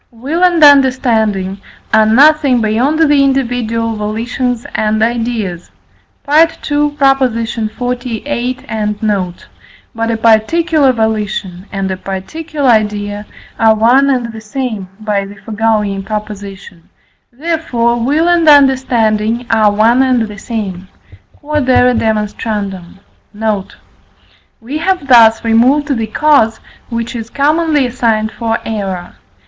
Will 0.09 0.43
and 0.43 0.63
understanding 0.63 1.61
are 1.93 2.07
nothing 2.07 2.59
beyond 2.59 2.97
the 2.97 3.23
individual 3.23 3.95
volitions 3.95 4.65
and 4.73 5.03
ideas 5.03 5.69
(II. 6.27 6.97
xlviii. 6.97 8.65
and 8.67 9.03
note). 9.03 9.47
But 9.93 10.09
a 10.09 10.17
particular 10.17 10.91
volition 10.91 11.67
and 11.71 11.91
a 11.91 11.97
particular 11.97 12.67
idea 12.67 13.27
are 13.59 13.75
one 13.75 14.09
and 14.09 14.31
the 14.33 14.41
same 14.41 14.89
(by 15.01 15.23
the 15.23 15.35
foregoing 15.35 16.01
Prop.); 16.01 16.31
therefore, 17.31 18.03
will 18.03 18.27
and 18.27 18.49
understanding 18.49 19.45
are 19.51 19.71
one 19.71 20.01
and 20.01 20.23
the 20.27 20.39
same. 20.39 20.87
Q.E.D. 21.39 22.33
Note. 23.35 23.75
We 24.59 24.79
have 24.79 25.07
thus 25.07 25.43
removed 25.43 25.95
the 25.95 26.07
cause 26.07 26.59
which 26.89 27.15
is 27.15 27.29
commonly 27.29 27.85
assigned 27.85 28.31
for 28.31 28.57
error. 28.65 29.13